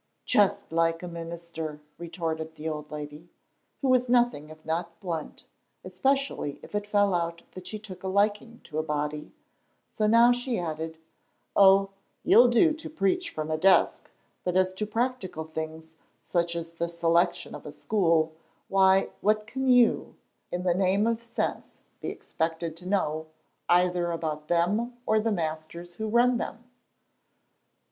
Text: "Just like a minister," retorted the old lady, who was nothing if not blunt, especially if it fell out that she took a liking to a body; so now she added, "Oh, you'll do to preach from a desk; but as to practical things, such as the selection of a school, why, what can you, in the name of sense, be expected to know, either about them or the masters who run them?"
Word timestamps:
"Just 0.25 0.71
like 0.71 1.03
a 1.03 1.07
minister," 1.07 1.79
retorted 1.99 2.55
the 2.55 2.67
old 2.67 2.89
lady, 2.89 3.29
who 3.83 3.87
was 3.87 4.09
nothing 4.09 4.49
if 4.49 4.65
not 4.65 4.99
blunt, 4.99 5.45
especially 5.83 6.59
if 6.63 6.73
it 6.73 6.87
fell 6.87 7.13
out 7.13 7.43
that 7.51 7.67
she 7.67 7.77
took 7.77 8.01
a 8.01 8.07
liking 8.07 8.61
to 8.63 8.79
a 8.79 8.81
body; 8.81 9.31
so 9.87 10.07
now 10.07 10.31
she 10.31 10.57
added, 10.57 10.97
"Oh, 11.55 11.91
you'll 12.23 12.47
do 12.47 12.73
to 12.73 12.89
preach 12.89 13.29
from 13.29 13.51
a 13.51 13.59
desk; 13.59 14.09
but 14.43 14.57
as 14.57 14.71
to 14.71 14.87
practical 14.87 15.43
things, 15.43 15.97
such 16.23 16.55
as 16.55 16.71
the 16.71 16.89
selection 16.89 17.53
of 17.53 17.67
a 17.67 17.71
school, 17.71 18.33
why, 18.69 19.11
what 19.21 19.45
can 19.45 19.67
you, 19.67 20.15
in 20.51 20.63
the 20.63 20.73
name 20.73 21.05
of 21.05 21.21
sense, 21.21 21.73
be 21.99 22.09
expected 22.09 22.75
to 22.77 22.87
know, 22.87 23.27
either 23.69 24.09
about 24.11 24.47
them 24.47 24.97
or 25.05 25.19
the 25.19 25.31
masters 25.31 25.93
who 25.93 26.07
run 26.09 26.37
them?" 26.37 26.63